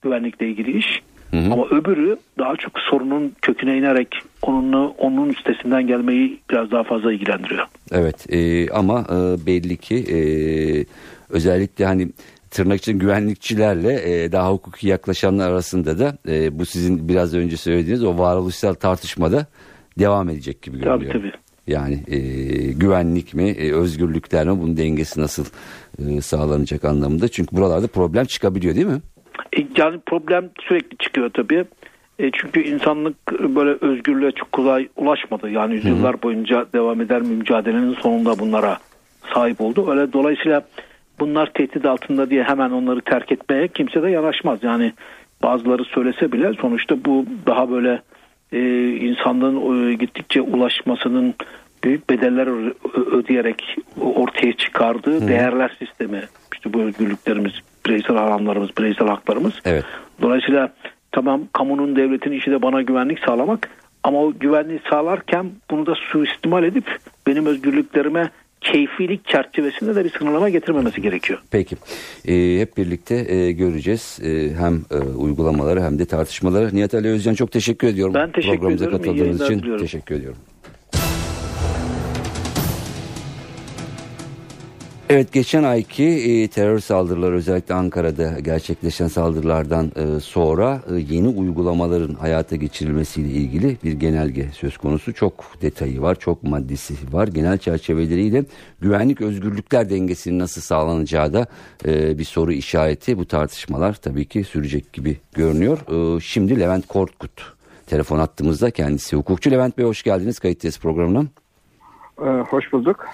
güvenlikle 0.02 0.50
ilgili 0.50 0.78
iş. 0.78 1.02
Ama 1.34 1.68
öbürü 1.68 2.18
daha 2.40 2.56
çok 2.56 2.80
sorunun 2.80 3.36
köküne 3.42 3.78
inerek 3.78 4.16
onunla 4.42 4.88
onun 4.88 5.30
üstesinden 5.30 5.88
gelmeyi 5.88 6.40
biraz 6.50 6.72
daha 6.72 6.84
fazla 6.84 7.14
ilgilendiriyor. 7.14 7.66
Evet 7.92 8.34
e, 8.34 8.70
ama 8.70 9.00
e, 9.00 9.46
belli 9.46 9.78
ki 9.78 9.96
e, 9.96 10.20
özellikle 11.30 11.86
hani 11.86 12.10
tırnak 12.52 12.78
için 12.78 13.00
güvenlikçilerle 13.00 14.24
e, 14.24 14.32
daha 14.32 14.52
hukuki 14.52 14.88
yaklaşanlar 14.88 15.52
arasında 15.52 16.00
da 16.00 16.18
e, 16.28 16.60
bu 16.60 16.66
sizin 16.66 17.10
biraz 17.10 17.34
önce 17.34 17.58
söylediğiniz 17.58 18.04
o 18.04 18.18
varoluşsal 18.18 18.74
tartışmada 18.74 19.46
devam 20.00 20.30
edecek 20.30 20.62
gibi 20.62 20.78
görünüyor. 20.78 21.00
Tabii 21.00 21.12
tabii. 21.12 21.32
Yani 21.68 22.04
e, 22.08 22.20
güvenlik 22.72 23.34
mi, 23.34 23.50
e, 23.50 23.74
özgürlükler 23.74 24.48
mi 24.48 24.62
bunun 24.62 24.78
dengesi 24.78 25.22
nasıl 25.22 25.46
e, 26.08 26.22
sağlanacak 26.22 26.86
anlamında. 26.86 27.28
Çünkü 27.28 27.56
buralarda 27.56 27.88
problem 27.88 28.26
çıkabiliyor 28.26 28.76
değil 28.76 28.88
mi? 28.88 29.02
E, 29.58 29.60
Yani 29.78 30.00
problem 30.06 30.50
sürekli 30.62 30.98
çıkıyor 30.98 31.30
tabii. 31.30 31.66
E, 32.20 32.32
çünkü 32.32 32.62
insanlık 32.64 33.32
böyle 33.56 33.72
özgürlüğe 33.82 34.32
çok 34.32 34.52
kolay 34.52 34.88
ulaşmadı. 34.96 35.50
Yani 35.50 35.74
yüzyıllar 35.74 36.24
boyunca 36.24 36.66
devam 36.74 37.02
eder 37.02 37.22
mücadelenin 37.22 37.94
sonunda 37.94 38.40
bunlara 38.40 38.78
sahip 39.34 39.62
oldu. 39.62 39.92
Öyle 39.92 40.14
dolayısıyla 40.14 40.62
bunlar 41.20 41.52
tehdit 41.54 41.86
altında 41.86 42.30
diye 42.30 42.44
hemen 42.44 42.70
onları 42.72 43.02
terk 43.02 43.32
etmeye 43.32 43.68
kimse 43.68 44.04
de 44.04 44.10
yanaşmaz. 44.10 44.64
Yani 44.64 44.94
bazıları 45.44 45.84
söylese 45.84 46.32
bile 46.32 46.54
sonuçta 46.62 47.06
bu 47.06 47.26
daha 47.46 47.72
böyle 47.72 48.02
e, 48.52 48.60
insanlığın 48.90 49.90
e, 49.90 49.94
gittikçe 49.94 50.42
ulaşmasının 50.42 51.36
büyük 51.84 52.10
bedeller 52.10 52.48
ödeyerek 53.18 53.76
ortaya 54.02 54.54
çıkardığı 54.54 55.22
Hı. 55.22 55.28
değerler 55.28 55.76
sistemi. 55.80 56.22
İşte 56.54 56.74
bu 56.74 56.82
özgürlüklerimiz, 56.82 57.52
bireysel 57.88 58.18
alanlarımız, 58.18 58.70
bireysel 58.78 59.08
haklarımız. 59.08 59.54
Evet. 59.66 59.84
Dolayısıyla 60.22 60.74
tamam 61.12 61.42
kamunun 61.54 61.96
devletin 61.96 62.32
işi 62.32 62.52
de 62.52 62.62
bana 62.62 62.82
güvenlik 62.82 63.20
sağlamak 63.20 63.70
ama 64.04 64.22
o 64.24 64.34
güvenliği 64.40 64.80
sağlarken 64.90 65.52
bunu 65.72 65.86
da 65.86 65.96
suistimal 65.96 66.64
edip 66.64 66.98
benim 67.28 67.46
özgürlüklerime 67.46 68.30
keyfilik 68.62 69.28
çerçevesinde 69.28 69.96
de 69.96 70.06
bir 70.06 70.10
sınırlama 70.20 70.50
getirmemesi 70.50 71.02
gerekiyor. 71.02 71.40
Peki. 71.52 71.76
E, 72.28 72.60
hep 72.60 72.78
birlikte 72.78 73.16
e, 73.34 73.52
göreceğiz. 73.52 74.20
E, 74.24 74.54
hem 74.60 74.82
e, 74.92 74.98
uygulamaları 74.98 75.82
hem 75.82 76.00
de 76.00 76.06
tartışmaları. 76.06 76.76
Nihat 76.76 76.94
Ali 76.94 77.08
Özcan 77.08 77.34
çok 77.34 77.52
teşekkür 77.52 77.88
ediyorum. 77.88 78.14
Ben 78.14 78.32
teşekkür 78.32 78.58
Programımıza 78.58 78.86
ederim. 78.86 78.98
katıldığınız 78.98 79.42
için 79.42 79.60
diliyorum. 79.60 79.82
teşekkür 79.82 80.16
ediyorum. 80.16 80.40
Evet 85.10 85.34
geçen 85.34 85.64
ayki 85.64 86.04
e, 86.04 86.48
terör 86.48 86.80
saldırıları 86.80 87.36
özellikle 87.36 87.74
Ankara'da 87.74 88.40
gerçekleşen 88.40 89.08
saldırılardan 89.08 89.92
e, 89.96 90.20
sonra 90.20 90.82
e, 90.92 90.96
yeni 90.96 91.28
uygulamaların 91.28 92.14
hayata 92.14 92.56
geçirilmesiyle 92.56 93.28
ilgili 93.28 93.78
bir 93.84 93.94
genelge 93.94 94.50
söz 94.52 94.78
konusu. 94.78 95.14
Çok 95.14 95.46
detayı 95.62 96.02
var, 96.02 96.16
çok 96.16 96.44
maddesi 96.44 96.94
var. 97.12 97.28
Genel 97.28 97.58
çerçeveleriyle 97.58 98.46
güvenlik 98.82 99.22
özgürlükler 99.22 99.90
dengesinin 99.90 100.40
nasıl 100.40 100.62
sağlanacağı 100.62 101.34
da 101.34 101.48
e, 101.86 102.18
bir 102.18 102.24
soru 102.24 102.52
işareti. 102.52 103.18
Bu 103.18 103.26
tartışmalar 103.26 103.94
tabii 103.94 104.26
ki 104.26 104.44
sürecek 104.44 104.94
gibi 104.94 105.18
görünüyor. 105.34 105.78
E, 106.18 106.20
şimdi 106.20 106.60
Levent 106.60 106.88
Kortkut 106.88 107.54
telefon 107.86 108.20
attığımızda 108.20 108.72
kendisi 108.72 109.16
hukukçu. 109.16 109.52
Levent 109.52 109.78
Bey 109.78 109.86
hoş 109.86 110.04
geldiniz 110.04 110.40
kayıt 110.40 110.80
programına. 110.82 111.26
E, 112.22 112.26
hoş 112.26 112.74
bulduk. 112.74 113.06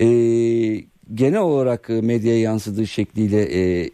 Eee 0.00 0.93
genel 1.14 1.40
olarak 1.40 1.90
e, 1.90 2.00
medyaya 2.00 2.40
yansıdığı 2.40 2.86
şekliyle 2.86 3.42
e, 3.42 3.90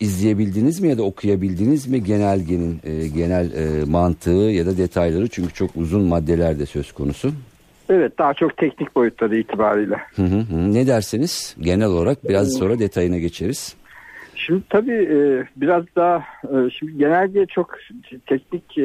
izleyebildiniz 0.00 0.80
mi 0.80 0.88
ya 0.88 0.98
da 0.98 1.02
okuyabildiniz 1.02 1.86
mi 1.86 2.04
genelgenin 2.04 2.80
e, 2.84 3.08
genel 3.08 3.52
e, 3.52 3.84
mantığı 3.84 4.30
ya 4.30 4.66
da 4.66 4.78
detayları 4.78 5.28
çünkü 5.28 5.54
çok 5.54 5.70
uzun 5.76 6.02
maddeler 6.02 6.58
de 6.58 6.66
söz 6.66 6.92
konusu. 6.92 7.32
Evet 7.88 8.18
daha 8.18 8.34
çok 8.34 8.56
teknik 8.56 8.96
boyutları 8.96 9.36
itibariyle. 9.36 9.96
Hı 10.16 10.22
hı 10.22 10.40
hı. 10.40 10.74
Ne 10.74 10.86
dersiniz 10.86 11.56
genel 11.60 11.86
olarak 11.86 12.28
biraz 12.28 12.58
sonra 12.58 12.78
detayına 12.78 13.18
geçeriz. 13.18 13.76
Şimdi 14.34 14.62
tabii 14.70 15.08
e, 15.10 15.44
biraz 15.56 15.84
daha 15.96 16.16
e, 16.44 16.70
şimdi 16.70 16.98
genelge 16.98 17.46
çok 17.46 17.78
teknik 18.26 18.78
e, 18.78 18.82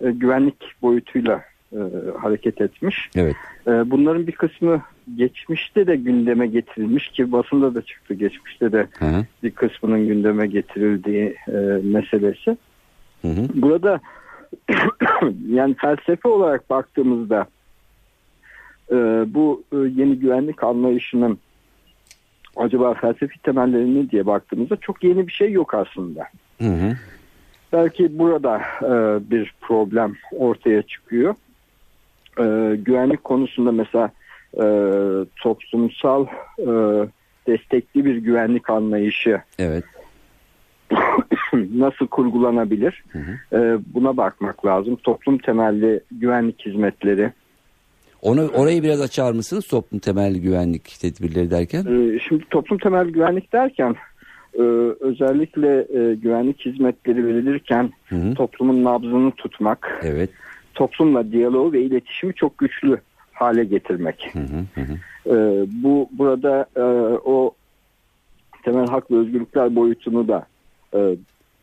e, 0.00 0.10
güvenlik 0.10 0.82
boyutuyla 0.82 1.44
e, 1.72 1.78
hareket 2.18 2.60
etmiş. 2.60 3.10
Evet. 3.16 3.36
Bunların 3.66 4.26
bir 4.26 4.32
kısmı 4.32 4.82
geçmişte 5.14 5.86
de 5.86 5.96
gündeme 5.96 6.46
getirilmiş 6.46 7.08
ki 7.08 7.32
basında 7.32 7.74
da 7.74 7.82
çıktı 7.82 8.14
geçmişte 8.14 8.72
de 8.72 8.86
hı 8.98 9.04
hı. 9.04 9.26
bir 9.42 9.50
kısmının 9.50 10.06
gündeme 10.06 10.46
getirildiği 10.46 11.36
e, 11.48 11.52
meselesi. 11.82 12.56
Hı 13.22 13.28
hı. 13.28 13.48
Burada 13.54 14.00
yani 15.48 15.74
felsefe 15.74 16.28
olarak 16.28 16.70
baktığımızda 16.70 17.46
e, 18.90 18.94
bu 19.34 19.62
e, 19.72 19.76
yeni 19.76 20.18
güvenlik 20.18 20.64
anlayışının 20.64 21.38
acaba 22.56 22.94
felsefi 22.94 23.42
temelleri 23.42 23.94
ne 23.94 24.10
diye 24.10 24.26
baktığımızda 24.26 24.76
çok 24.76 25.04
yeni 25.04 25.26
bir 25.26 25.32
şey 25.32 25.52
yok 25.52 25.74
aslında. 25.74 26.28
Hı 26.58 26.68
hı. 26.68 26.96
Belki 27.72 28.18
burada 28.18 28.62
e, 28.82 28.90
bir 29.30 29.54
problem 29.60 30.14
ortaya 30.32 30.82
çıkıyor. 30.82 31.34
E, 32.38 32.76
güvenlik 32.76 33.24
konusunda 33.24 33.72
mesela 33.72 34.10
e, 34.54 34.66
toplumsal 35.42 36.26
e, 36.58 36.66
destekli 37.46 38.04
bir 38.04 38.16
güvenlik 38.16 38.70
anlayışı 38.70 39.40
evet. 39.58 39.84
nasıl 41.52 42.06
kurgulanabilir? 42.06 43.04
Hı 43.08 43.18
hı. 43.18 43.56
E, 43.56 43.78
buna 43.94 44.16
bakmak 44.16 44.66
lazım. 44.66 44.96
Toplum 44.96 45.38
temelli 45.38 46.00
güvenlik 46.12 46.66
hizmetleri. 46.66 47.32
Onu 48.22 48.48
orayı 48.48 48.82
biraz 48.82 49.00
açar 49.00 49.32
mısınız 49.32 49.66
toplum 49.66 49.98
temelli 49.98 50.40
güvenlik 50.40 51.00
tedbirleri 51.00 51.50
derken? 51.50 51.80
E, 51.80 52.18
şimdi 52.28 52.44
toplum 52.50 52.78
temelli 52.78 53.12
güvenlik 53.12 53.52
derken 53.52 53.96
e, 54.54 54.62
özellikle 55.00 55.78
e, 55.78 56.14
güvenlik 56.14 56.66
hizmetleri 56.66 57.26
verilirken 57.26 57.90
hı 58.06 58.16
hı. 58.16 58.34
toplumun 58.34 58.84
nabzını 58.84 59.30
tutmak, 59.30 60.00
evet. 60.02 60.30
toplumla 60.74 61.32
diyaloğu 61.32 61.72
ve 61.72 61.82
iletişimi 61.82 62.34
çok 62.34 62.58
güçlü 62.58 63.00
hale 63.36 63.64
getirmek. 63.64 64.30
Hı 64.32 64.38
hı 64.38 64.80
hı. 64.80 64.96
E, 65.36 65.66
bu 65.82 66.08
burada 66.12 66.66
e, 66.76 66.82
o 67.24 67.54
temel 68.64 68.86
hak 68.86 69.10
ve 69.10 69.16
özgürlükler 69.16 69.76
boyutunu 69.76 70.28
da 70.28 70.46
e, 70.94 71.16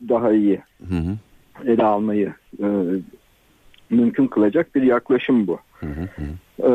daha 0.10 0.32
iyi 0.32 0.62
hı 0.90 0.96
hı. 0.96 1.18
ele 1.66 1.84
almayı 1.84 2.34
e, 2.60 2.68
mümkün 3.90 4.28
kılacak 4.28 4.76
bir 4.76 4.82
yaklaşım 4.82 5.48
bu. 5.48 5.60
Hı 5.80 5.86
hı 5.86 6.08
hı. 6.16 6.24
E, 6.60 6.72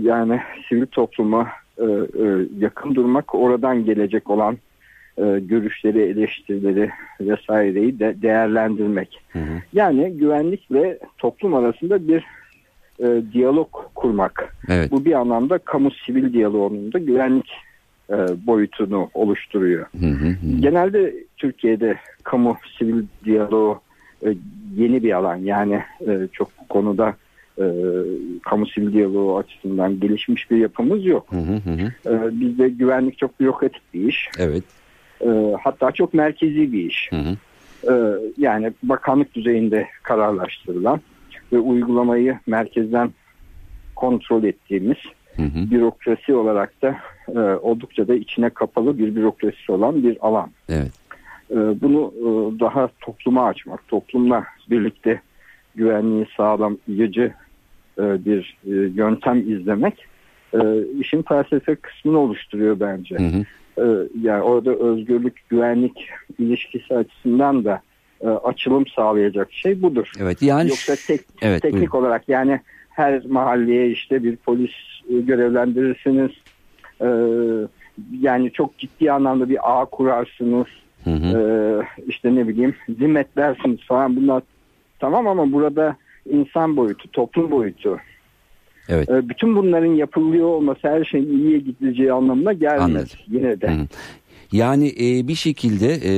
yani 0.00 0.40
sivil 0.68 0.86
topluma 0.86 1.48
e, 1.78 1.84
e, 1.84 2.46
yakın 2.58 2.94
durmak, 2.94 3.34
oradan 3.34 3.84
gelecek 3.84 4.30
olan 4.30 4.58
e, 5.18 5.40
görüşleri, 5.40 6.00
eleştirileri 6.00 6.90
vesaireyi 7.20 7.98
de 7.98 8.14
değerlendirmek. 8.22 9.20
Hı 9.32 9.38
hı. 9.38 9.62
Yani 9.72 10.12
güvenlikle 10.12 10.98
toplum 11.18 11.54
arasında 11.54 12.08
bir 12.08 12.24
e, 13.02 13.22
diyalog 13.32 13.68
kurmak. 13.94 14.56
Evet. 14.68 14.90
Bu 14.90 15.04
bir 15.04 15.12
anlamda 15.12 15.58
kamu 15.58 15.90
sivil 15.90 16.32
diyaloğunun 16.32 16.92
da 16.92 16.98
güvenlik 16.98 17.50
e, 18.10 18.16
boyutunu 18.46 19.10
oluşturuyor. 19.14 19.86
Hı 20.00 20.06
hı 20.06 20.28
hı. 20.28 20.60
Genelde 20.60 21.14
Türkiye'de 21.36 21.96
kamu 22.22 22.56
sivil 22.78 23.04
diyaloğu 23.24 23.80
e, 24.26 24.34
yeni 24.76 25.02
bir 25.02 25.12
alan. 25.12 25.36
Yani 25.36 25.82
e, 26.08 26.28
çok 26.32 26.48
bu 26.60 26.68
konuda 26.68 27.16
e, 27.58 27.64
kamu 28.42 28.66
sivil 28.66 28.92
diyaloğu 28.92 29.38
açısından 29.38 30.00
gelişmiş 30.00 30.50
bir 30.50 30.56
yapımız 30.56 31.06
yok. 31.06 31.26
Hı 31.30 31.36
hı 31.36 31.54
hı. 31.54 32.14
E, 32.14 32.40
bizde 32.40 32.68
güvenlik 32.68 33.18
çok 33.18 33.40
bürokratik 33.40 33.82
bir 33.94 34.08
iş. 34.08 34.28
Evet. 34.38 34.64
E, 35.20 35.28
hatta 35.62 35.92
çok 35.92 36.14
merkezi 36.14 36.72
bir 36.72 36.84
iş. 36.84 37.10
Hı 37.10 37.16
hı. 37.16 37.36
E, 37.92 38.18
yani 38.38 38.72
bakanlık 38.82 39.34
düzeyinde 39.34 39.86
kararlaştırılan 40.02 41.00
ve 41.52 41.58
uygulamayı 41.58 42.38
merkezden 42.46 43.10
kontrol 43.96 44.44
ettiğimiz 44.44 44.96
hı 45.36 45.42
hı. 45.42 45.70
bürokrasi 45.70 46.34
olarak 46.34 46.82
da 46.82 46.96
e, 47.28 47.38
oldukça 47.38 48.08
da 48.08 48.14
içine 48.14 48.50
kapalı 48.50 48.98
bir 48.98 49.16
bürokrasi 49.16 49.72
olan 49.72 50.02
bir 50.02 50.16
alan. 50.20 50.50
Evet. 50.68 50.92
E, 51.50 51.56
bunu 51.56 52.12
e, 52.18 52.60
daha 52.60 52.88
topluma 53.00 53.46
açmak, 53.46 53.88
toplumla 53.88 54.44
birlikte 54.70 55.20
güvenliği 55.74 56.26
sağlayıcı 56.36 57.32
e, 57.98 58.24
bir 58.24 58.56
e, 58.66 58.70
yöntem 58.94 59.52
izlemek 59.52 60.06
e, 60.54 60.58
işin 61.00 61.22
felsefe 61.22 61.74
kısmını 61.74 62.18
oluşturuyor 62.18 62.80
bence. 62.80 63.16
Hı 63.18 63.24
hı. 63.24 63.44
E, 63.78 64.08
yani 64.22 64.42
orada 64.42 64.74
özgürlük, 64.74 65.48
güvenlik 65.48 66.08
ilişkisi 66.38 66.96
açısından 66.96 67.64
da 67.64 67.82
e, 68.22 68.28
açılım 68.28 68.86
sağlayacak 68.86 69.52
şey 69.52 69.82
budur. 69.82 70.12
Evet 70.20 70.42
yani 70.42 70.68
yoksa 70.68 70.94
tek, 71.06 71.20
evet, 71.42 71.62
teknik 71.62 71.92
buyurun. 71.92 71.98
olarak 71.98 72.28
yani 72.28 72.60
her 72.90 73.26
mahalleye 73.26 73.90
işte 73.90 74.22
bir 74.22 74.36
polis 74.36 74.70
e, 75.10 75.20
görevlendirirsiniz. 75.20 76.30
E, 77.00 77.08
yani 78.20 78.52
çok 78.52 78.78
ciddi 78.78 79.12
anlamda 79.12 79.48
bir 79.48 79.58
ağ 79.62 79.84
kurarsınız. 79.84 80.66
Hı 81.04 81.10
hı. 81.10 81.38
E, 81.38 81.42
işte 82.06 82.34
ne 82.34 82.48
bileyim 82.48 82.74
zimmetlersiniz 82.98 83.80
falan 83.80 84.16
bunlar 84.16 84.42
tamam 84.98 85.26
ama 85.26 85.52
burada 85.52 85.96
insan 86.30 86.76
boyutu, 86.76 87.10
toplum 87.10 87.50
boyutu. 87.50 87.98
Evet. 88.88 89.08
Bütün 89.08 89.56
bunların 89.56 89.92
yapılıyor 89.94 90.46
olması 90.46 90.88
her 90.88 91.04
şeyin 91.04 91.38
iyiye 91.38 91.58
gideceği 91.58 92.12
anlamına 92.12 92.52
gelmez 92.52 92.80
Anladım. 92.80 93.18
yine 93.28 93.60
de. 93.60 93.68
Hı. 93.68 93.86
Yani 94.52 94.94
e, 95.00 95.28
bir 95.28 95.34
şekilde 95.34 95.94
e, 95.94 96.12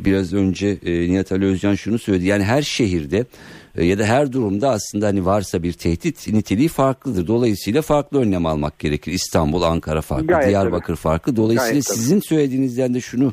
biraz 0.00 0.32
önce 0.32 0.78
e, 0.86 1.10
Nihat 1.10 1.32
Ali 1.32 1.44
Özcan 1.44 1.74
şunu 1.74 1.98
söyledi. 1.98 2.26
Yani 2.26 2.44
her 2.44 2.62
şehirde 2.62 3.26
e, 3.76 3.84
ya 3.84 3.98
da 3.98 4.04
her 4.04 4.32
durumda 4.32 4.70
aslında 4.70 5.06
hani 5.06 5.24
varsa 5.26 5.62
bir 5.62 5.72
tehdit 5.72 6.28
niteliği 6.28 6.68
farklıdır. 6.68 7.26
Dolayısıyla 7.26 7.82
farklı 7.82 8.20
önlem 8.20 8.46
almak 8.46 8.78
gerekir. 8.78 9.12
İstanbul, 9.12 9.62
Ankara 9.62 10.02
farklı, 10.02 10.26
Gayet 10.26 10.48
Diyarbakır 10.48 10.86
tabii. 10.86 10.96
farklı. 10.96 11.36
Dolayısıyla 11.36 11.70
Gayet 11.70 11.86
sizin 11.86 12.20
tabii. 12.20 12.26
söylediğinizden 12.26 12.94
de 12.94 13.00
şunu 13.00 13.32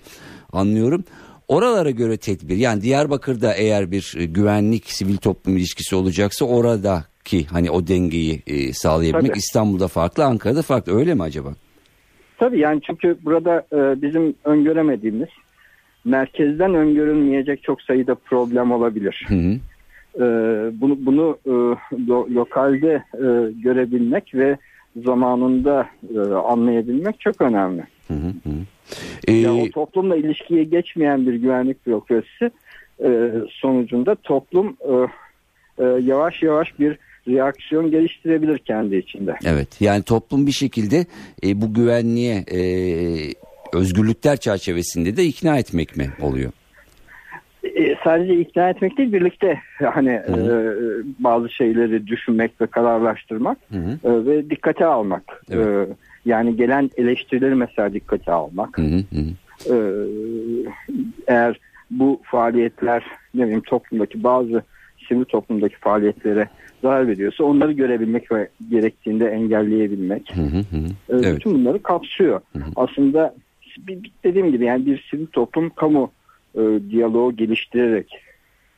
anlıyorum. 0.54 1.04
Oralara 1.48 1.92
göre 1.92 2.18
tedbir 2.18 2.58
yani 2.58 2.82
Diyarbakır'da 2.82 3.54
eğer 3.54 3.92
bir 3.92 4.14
e, 4.18 4.26
güvenlik 4.26 4.92
sivil 4.92 5.18
toplum 5.18 5.58
ilişkisi 5.58 5.96
olacaksa 5.96 6.46
orada 6.46 7.06
ki 7.26 7.46
hani 7.50 7.72
o 7.72 7.88
dengeyi 7.88 8.44
e, 8.48 8.74
sağlayabilmek 8.74 9.32
Tabii. 9.32 9.40
İstanbul'da 9.40 9.88
farklı 9.88 10.26
Ankara'da 10.26 10.62
farklı 10.62 10.98
öyle 10.98 11.14
mi 11.14 11.24
acaba? 11.24 11.54
Tabii 12.38 12.60
yani 12.60 12.82
çünkü 12.82 13.18
burada 13.24 13.66
e, 13.74 14.02
bizim 14.02 14.36
öngöremediğimiz 14.44 15.30
merkezden 16.06 16.74
öngörülmeyecek 16.74 17.64
çok 17.64 17.82
sayıda 17.82 18.16
problem 18.16 18.72
olabilir. 18.72 19.26
Hı 19.28 19.36
hı. 19.36 19.60
E, 20.16 20.26
bunu 20.82 20.98
bunu 21.06 21.38
e, 21.46 21.52
lo, 22.08 22.28
lokalde 22.30 23.04
e, 23.14 23.52
görebilmek 23.64 24.36
ve 24.36 24.58
zamanında 24.96 25.88
e, 26.16 26.20
anlayabilmek 26.34 27.20
çok 27.20 27.42
önemli. 27.42 27.84
Hı 28.08 28.14
hı. 28.14 28.34
Ee, 29.28 29.34
yani 29.34 29.62
o 29.62 29.70
toplumla 29.70 30.16
ilişkiye 30.16 30.64
geçmeyen 30.64 31.28
bir 31.28 31.34
güvenlik 31.34 31.88
bürokrasisi 31.88 32.52
e, 33.04 33.32
sonucunda 33.50 34.16
toplum 34.16 34.78
e, 34.82 34.94
e, 35.84 35.86
yavaş 35.86 36.44
yavaş 36.44 36.80
bir 36.80 36.98
reaksiyon 37.28 37.92
geliştirebilir 37.92 38.58
kendi 38.58 38.96
içinde. 38.96 39.36
Evet 39.46 39.82
yani 39.82 40.04
toplum 40.04 40.48
bir 40.48 40.52
şekilde 40.52 41.06
e, 41.46 41.62
bu 41.62 41.74
güvenliğe 41.74 42.36
e, 42.36 42.60
özgürlükler 43.74 44.38
çerçevesinde 44.38 45.18
de 45.18 45.24
ikna 45.24 45.58
etmek 45.58 45.98
mi 45.98 46.10
oluyor? 46.22 46.52
E, 47.64 47.96
sadece 48.04 48.40
ikna 48.40 48.70
etmek 48.70 48.98
değil 48.98 49.14
birlikte 49.14 49.60
hani 49.94 50.10
e, 50.10 50.36
bazı 51.20 51.50
şeyleri 51.50 52.08
düşünmek 52.08 52.62
ve 52.62 52.68
kararlaştırmak 52.68 53.58
E, 54.04 54.26
ve 54.26 54.50
dikkate 54.50 54.86
almak. 54.86 55.44
Evet. 55.52 55.90
E, 55.90 55.94
yani 56.26 56.56
gelen 56.56 56.90
eleştirileri 56.98 57.56
mesela 57.56 57.94
dikkate 57.94 58.32
almak. 58.32 58.78
Hı 58.78 58.82
hı. 58.82 59.24
E, 59.70 59.76
eğer 61.28 61.60
bu 61.92 62.22
faaliyetler 62.24 63.04
ne 63.34 63.44
bileyim 63.44 63.62
toplumdaki 63.62 64.24
bazı 64.24 64.64
sivil 65.08 65.26
toplumdaki 65.26 65.76
faaliyetlere 65.80 66.48
zarar 66.84 67.08
veriyorsa 67.08 67.44
onları 67.44 67.72
görebilmek 67.72 68.32
ve 68.32 68.50
gerektiğinde 68.70 69.28
engelleyebilmek. 69.28 70.36
Hı 70.36 70.42
hı 70.42 70.58
hı. 70.58 70.78
E, 71.10 71.28
evet. 71.28 71.36
Bütün 71.36 71.54
bunları 71.54 71.84
kapsıyor. 71.84 72.42
Hı 72.54 72.60
hı. 72.60 72.72
Aslında 72.76 73.36
dediğim 74.24 74.52
gibi 74.52 74.66
yani 74.66 74.86
bir 74.86 75.08
sivil 75.12 75.26
toplum 75.26 75.70
kamu 75.70 76.12
e, 76.56 76.62
diyaloğu 76.90 77.36
geliştirerek 77.36 78.20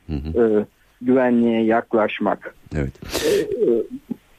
hı 0.06 0.12
hı. 0.12 0.60
E, 0.60 0.66
güvenliğe 1.02 1.64
yaklaşmak. 1.64 2.54
Evet. 2.76 2.92
E, 3.24 3.28
e, 3.28 3.82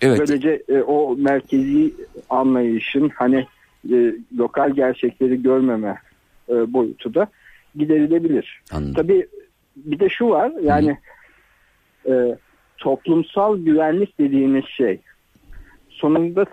evet. 0.02 0.20
Böylece 0.20 0.64
e, 0.70 0.82
o 0.82 1.16
merkezi 1.18 1.94
anlayışın 2.30 3.10
hani 3.10 3.46
e, 3.92 4.14
lokal 4.38 4.72
gerçekleri 4.72 5.44
görmeme 5.44 5.98
e, 6.50 6.74
boyutu 6.74 7.14
da 7.14 7.28
giderilebilir. 7.76 8.62
Anladım. 8.72 8.94
Tabii 8.94 9.28
bir 9.76 10.00
de 10.00 10.10
şu 10.10 10.30
var 10.30 10.52
yani 10.64 10.98
e, 12.10 12.38
toplumsal 12.78 13.58
güvenlik 13.58 14.20
dediğimiz 14.20 14.66
şey 14.66 15.00
sonunda 15.90 16.46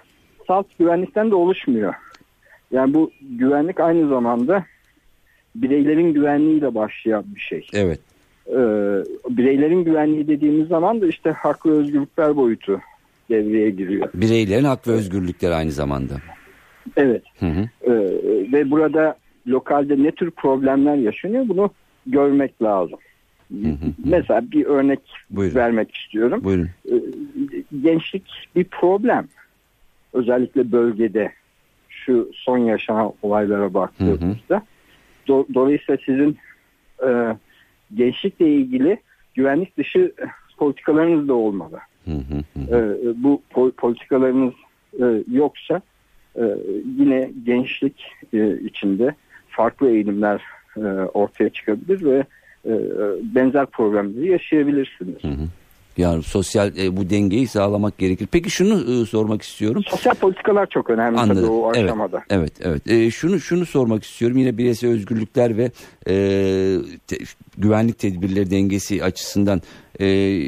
salt 0.46 0.66
güvenlikten 0.78 1.30
de 1.30 1.34
oluşmuyor. 1.34 1.94
Yani 2.72 2.94
bu 2.94 3.10
güvenlik 3.20 3.80
aynı 3.80 4.08
zamanda 4.08 4.64
bireylerin 5.54 6.14
güvenliğiyle 6.14 6.74
başlayan 6.74 7.24
bir 7.34 7.40
şey. 7.40 7.66
Evet. 7.72 8.00
Ee, 8.48 8.54
bireylerin 9.28 9.84
güvenliği 9.84 10.28
dediğimiz 10.28 10.68
zaman 10.68 11.00
da 11.00 11.06
işte 11.06 11.30
hak 11.30 11.66
ve 11.66 11.70
özgürlükler 11.70 12.36
boyutu 12.36 12.80
devreye 13.30 13.70
giriyor. 13.70 14.08
Bireylerin 14.14 14.64
hak 14.64 14.88
ve 14.88 14.92
özgürlükleri 14.92 15.54
aynı 15.54 15.70
zamanda. 15.70 16.14
Evet. 16.96 17.22
Hı 17.40 17.46
hı. 17.46 17.68
Ee, 17.82 17.92
ve 18.52 18.70
burada 18.70 19.16
lokalde 19.46 20.02
ne 20.02 20.10
tür 20.10 20.30
problemler 20.30 20.96
yaşanıyor 20.96 21.48
bunu 21.48 21.70
görmek 22.06 22.62
lazım. 22.62 22.98
Mesela 24.04 24.50
bir 24.50 24.64
örnek 24.64 25.00
Buyurun. 25.30 25.54
vermek 25.54 25.94
istiyorum. 25.96 26.40
Buyurun. 26.44 26.68
Ee, 26.90 26.94
gençlik 27.82 28.48
bir 28.56 28.64
problem. 28.64 29.28
Özellikle 30.12 30.72
bölgede 30.72 31.32
şu 31.88 32.30
son 32.34 32.58
yaşanan 32.58 33.12
olaylara 33.22 33.74
baktığımızda. 33.74 34.62
Do 35.28 35.46
dolayısıyla 35.54 35.98
sizin 36.06 36.38
e, 37.06 37.36
gençlikle 37.94 38.48
ilgili 38.48 38.98
güvenlik 39.34 39.76
dışı 39.76 40.12
politikalarınız 40.56 41.28
da 41.28 41.34
olmalı. 41.34 41.78
Hı 42.04 42.10
hı 42.10 42.60
hı. 42.60 42.76
E, 42.76 43.22
bu 43.22 43.42
po 43.50 43.70
politikalarınız 43.70 44.54
e, 45.00 45.22
yoksa 45.32 45.80
e, 46.36 46.42
yine 46.98 47.30
gençlik 47.46 48.04
e, 48.32 48.58
içinde 48.58 49.14
farklı 49.48 49.90
eğilimler 49.90 50.42
e, 50.76 50.80
ortaya 51.14 51.50
çıkabilir 51.50 52.04
ve 52.04 52.24
e, 52.66 52.72
benzer 53.34 53.66
problemleri 53.66 54.28
yaşayabilirsiniz. 54.28 55.24
Hı 55.24 55.28
hı. 55.28 55.48
Yani 55.96 56.22
sosyal 56.22 56.78
e, 56.78 56.96
bu 56.96 57.10
dengeyi 57.10 57.46
sağlamak 57.46 57.98
gerekir. 57.98 58.28
Peki 58.32 58.50
şunu 58.50 59.02
e, 59.02 59.06
sormak 59.06 59.42
istiyorum. 59.42 59.82
Sosyal 59.86 60.14
politikalar 60.14 60.66
çok 60.66 60.90
önemli 60.90 61.18
Anladım. 61.18 61.42
tabii 61.42 61.52
o 61.52 61.70
aşamada. 61.70 62.22
Evet, 62.30 62.52
evet. 62.60 62.82
evet. 62.86 63.06
E, 63.06 63.10
şunu 63.10 63.40
şunu 63.40 63.66
sormak 63.66 64.04
istiyorum. 64.04 64.36
Yine 64.36 64.58
bireysel 64.58 64.90
özgürlükler 64.90 65.56
ve 65.56 65.70
e, 66.08 66.14
te, 67.06 67.16
güvenlik 67.58 67.98
tedbirleri 67.98 68.50
dengesi 68.50 69.04
açısından 69.04 69.62
e, 70.00 70.38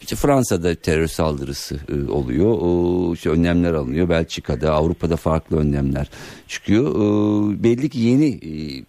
işte 0.00 0.16
Fransa'da 0.16 0.74
terör 0.74 1.06
saldırısı 1.06 1.76
e, 1.88 2.10
oluyor. 2.10 2.58
O, 2.60 3.14
işte 3.14 3.30
önlemler 3.30 3.72
alınıyor. 3.72 4.08
Belçika'da, 4.08 4.72
Avrupa'da 4.72 5.16
farklı 5.16 5.58
önlemler 5.58 6.10
çıkıyor. 6.48 6.90
E, 6.90 7.62
belli 7.62 7.88
ki 7.88 7.98
yeni 7.98 8.28
e, 8.28 8.84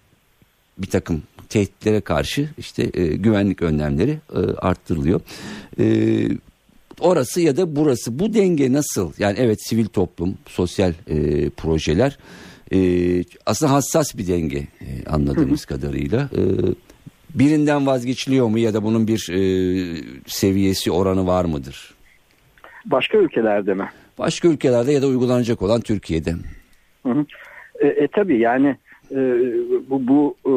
bir 0.77 0.87
takım 0.87 1.23
tehditlere 1.49 2.01
karşı 2.01 2.49
işte 2.57 2.89
e, 2.93 3.07
güvenlik 3.07 3.61
önlemleri 3.61 4.17
e, 4.35 4.39
arttırılıyor. 4.57 5.21
E, 5.79 5.85
orası 6.99 7.41
ya 7.41 7.57
da 7.57 7.75
burası 7.75 8.19
bu 8.19 8.33
denge 8.33 8.73
nasıl? 8.73 9.13
Yani 9.17 9.35
evet 9.39 9.67
sivil 9.67 9.85
toplum, 9.85 10.37
sosyal 10.45 10.93
e, 11.07 11.49
projeler 11.49 12.17
e, 12.73 12.79
aslında 13.45 13.71
hassas 13.71 14.17
bir 14.17 14.27
denge 14.27 14.57
e, 14.57 15.09
anladığımız 15.09 15.65
kadarıyla. 15.65 16.21
E, 16.21 16.41
birinden 17.35 17.87
vazgeçiliyor 17.87 18.47
mu 18.47 18.59
ya 18.59 18.73
da 18.73 18.83
bunun 18.83 19.07
bir 19.07 19.29
e, 19.31 19.39
seviyesi 20.27 20.91
oranı 20.91 21.27
var 21.27 21.45
mıdır? 21.45 21.93
Başka 22.85 23.17
ülkelerde 23.17 23.73
mi? 23.73 23.89
Başka 24.17 24.47
ülkelerde 24.47 24.91
ya 24.91 25.01
da 25.01 25.07
uygulanacak 25.07 25.61
olan 25.61 25.81
Türkiye'de. 25.81 26.33
Hı 27.03 27.11
hı. 27.11 27.25
E, 27.79 27.87
e, 27.87 28.07
tabii 28.07 28.39
yani 28.39 28.77
e, 29.11 29.17
bu, 29.89 30.07
bu 30.07 30.35
e, 30.45 30.53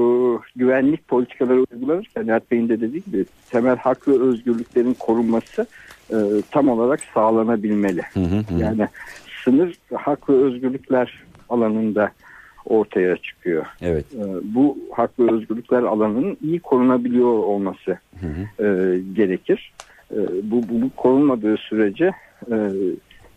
güvenlik 0.57 1.09
politikaları 1.09 1.65
uygulanırken 1.73 2.27
Nihat 2.27 2.51
Bey'in 2.51 2.69
de 2.69 2.81
dediği 2.81 3.03
gibi 3.05 3.25
temel 3.51 3.77
hak 3.77 4.09
ve 4.09 4.21
özgürlüklerin 4.21 4.95
korunması 4.95 5.67
e, 6.11 6.17
tam 6.51 6.69
olarak 6.69 7.01
sağlanabilmeli. 7.15 8.03
Hı 8.15 8.21
hı 8.21 8.55
hı. 8.55 8.61
Yani 8.61 8.89
sınır 9.45 9.75
hak 9.95 10.29
ve 10.29 10.35
özgürlükler 10.35 11.23
alanında 11.49 12.11
ortaya 12.65 13.17
çıkıyor. 13.17 13.67
Evet. 13.81 14.05
E, 14.15 14.25
bu 14.55 14.79
hak 14.93 15.19
ve 15.19 15.33
özgürlükler 15.33 15.83
alanının 15.83 16.37
iyi 16.43 16.61
korunabiliyor 16.61 17.29
olması 17.29 17.99
hı 18.21 18.27
hı. 18.27 18.65
E, 18.65 18.99
gerekir. 19.13 19.73
E, 20.13 20.19
bu, 20.43 20.63
bu, 20.69 20.83
bu 20.83 20.91
korunmadığı 20.97 21.57
sürece 21.57 22.11
e, 22.51 22.57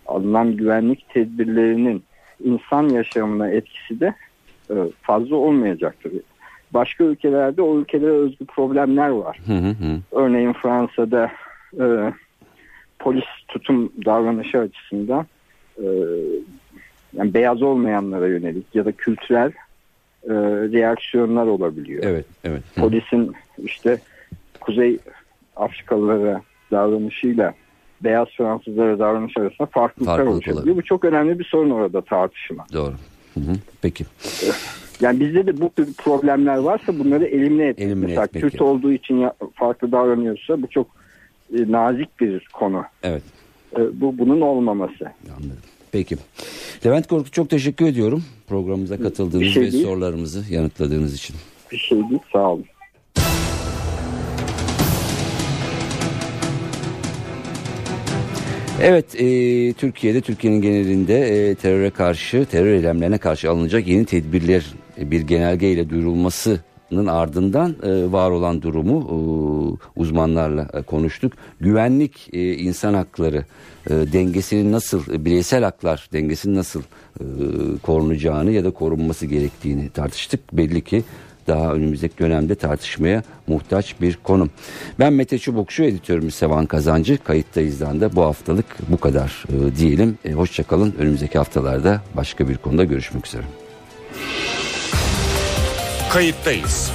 alınan 0.07 0.57
güvenlik 0.57 1.09
tedbirlerinin 1.09 2.03
insan 2.43 2.89
yaşamına 2.89 3.49
etkisi 3.49 3.99
de 3.99 4.13
fazla 5.01 5.35
olmayacaktır. 5.35 6.11
Başka 6.73 7.03
ülkelerde 7.03 7.61
o 7.61 7.79
ülkelere 7.79 8.11
özgü 8.11 8.45
problemler 8.45 9.09
var. 9.09 9.39
Hı 9.47 9.53
hı 9.53 9.69
hı. 9.69 9.99
Örneğin 10.11 10.53
Fransa'da 10.53 11.31
e, 11.79 12.13
polis 12.99 13.25
tutum 13.47 13.91
davranışı 14.05 14.59
açısından 14.59 15.25
e, 15.77 15.85
yani 17.13 17.33
beyaz 17.33 17.61
olmayanlara 17.61 18.27
yönelik 18.27 18.75
ya 18.75 18.85
da 18.85 18.91
kültürel 18.91 19.51
e, 20.23 20.33
reaksiyonlar 20.73 21.45
olabiliyor. 21.45 22.03
Evet, 22.03 22.25
evet. 22.43 22.63
Polisin 22.75 23.33
işte 23.63 23.97
Kuzey 24.59 24.97
Afrikalılara 25.55 26.41
davranışıyla 26.71 27.53
beyaz 28.03 28.27
Fransızlara 28.37 28.99
davranış 28.99 29.37
arasında 29.37 29.65
farklılıklar 29.65 30.17
Farklılık 30.17 30.35
oluşabiliyor. 30.35 30.75
Bu 30.75 30.83
çok 30.83 31.05
önemli 31.05 31.39
bir 31.39 31.45
sorun 31.45 31.69
orada 31.69 32.01
tartışma. 32.01 32.65
Doğru. 32.73 32.93
Hı 33.33 33.39
hı. 33.39 33.55
Peki. 33.81 34.05
Yani 35.01 35.19
bizde 35.19 35.47
de 35.47 35.61
bu 35.61 35.69
tür 35.69 35.93
problemler 35.93 36.57
varsa 36.57 36.99
bunları 36.99 37.25
elimine 37.25 37.65
etmek. 37.67 37.87
Elimine 37.87 38.05
Mesela 38.05 38.25
etmek 38.25 38.43
Kürt 38.43 38.53
yani. 38.53 38.63
olduğu 38.63 38.91
için 38.91 39.25
farklı 39.53 39.91
davranıyorsa 39.91 40.61
bu 40.61 40.67
çok 40.67 40.87
e, 41.53 41.71
nazik 41.71 42.19
bir 42.19 42.47
konu. 42.53 42.83
Evet. 43.03 43.23
E, 43.77 44.01
bu 44.01 44.17
bunun 44.17 44.41
olmaması. 44.41 45.05
Anladım. 45.29 45.57
Peki. 45.91 46.15
Levent 46.85 47.07
Korku 47.07 47.31
çok 47.31 47.49
teşekkür 47.49 47.85
ediyorum 47.85 48.23
programımıza 48.47 48.97
katıldığınız 48.97 49.53
şey 49.53 49.63
ve 49.63 49.71
değil. 49.71 49.83
sorularımızı 49.83 50.53
yanıtladığınız 50.53 51.15
için. 51.15 51.35
Bir 51.71 51.77
şey 51.77 51.97
değil. 51.97 52.21
Sağ 52.33 52.51
olun. 52.51 52.65
Evet 58.85 59.15
e, 59.15 59.73
Türkiye'de 59.73 60.21
Türkiye'nin 60.21 60.61
genelinde 60.61 61.49
e, 61.49 61.55
teröre 61.55 61.89
karşı 61.89 62.45
terör 62.45 62.73
eylemlerine 62.73 63.17
karşı 63.17 63.49
alınacak 63.49 63.87
yeni 63.87 64.05
tedbirler 64.05 64.65
e, 64.97 65.11
bir 65.11 65.21
genelge 65.21 65.71
ile 65.71 65.89
duyurulması 65.89 66.59
ardından 67.07 67.75
e, 67.83 68.11
var 68.11 68.31
olan 68.31 68.61
durumu 68.61 68.99
e, 68.99 69.15
uzmanlarla 69.99 70.69
e, 70.73 70.81
konuştuk. 70.81 71.33
Güvenlik, 71.59 72.29
e, 72.33 72.53
insan 72.53 72.93
hakları 72.93 73.45
e, 73.89 73.89
dengesinin 73.89 74.71
nasıl, 74.71 75.25
bireysel 75.25 75.63
haklar 75.63 76.09
dengesinin 76.13 76.55
nasıl 76.55 76.81
e, 77.19 77.23
korunacağını 77.83 78.51
ya 78.51 78.63
da 78.63 78.71
korunması 78.71 79.25
gerektiğini 79.25 79.89
tartıştık. 79.89 80.53
Belli 80.53 80.81
ki 80.81 81.03
daha 81.47 81.73
önümüzdeki 81.73 82.17
dönemde 82.17 82.55
tartışmaya 82.55 83.23
muhtaç 83.47 83.95
bir 84.01 84.17
konum. 84.23 84.49
Ben 84.99 85.13
Mete 85.13 85.39
Çubukçu, 85.39 85.83
editörümüz 85.83 86.35
Sevan 86.35 86.65
Kazancı. 86.65 87.17
Kayıttayız'dan 87.23 88.01
da 88.01 88.15
bu 88.15 88.23
haftalık 88.23 88.65
bu 88.89 88.97
kadar 88.97 89.43
e, 89.49 89.75
diyelim. 89.75 90.17
E, 90.25 90.31
Hoşçakalın. 90.31 90.95
Önümüzdeki 90.99 91.37
haftalarda 91.37 92.01
başka 92.15 92.49
bir 92.49 92.57
konuda 92.57 92.83
görüşmek 92.83 93.27
üzere. 93.27 93.43
Kayıttayız. 96.13 96.91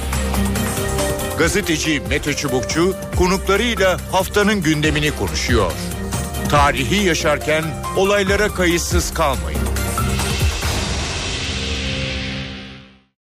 Gazeteci 1.39 2.01
Mete 2.09 2.33
Çubukçu 2.33 2.93
konuklarıyla 3.17 3.97
haftanın 4.11 4.61
gündemini 4.61 5.11
konuşuyor. 5.11 5.71
Tarihi 6.49 7.05
yaşarken 7.05 7.63
olaylara 7.97 8.47
kayıtsız 8.47 9.13
kalmayın. 9.13 9.68